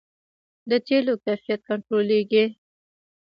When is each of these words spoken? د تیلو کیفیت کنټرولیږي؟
د 0.69 0.71
تیلو 0.87 1.13
کیفیت 1.25 1.61
کنټرولیږي؟ 1.69 2.45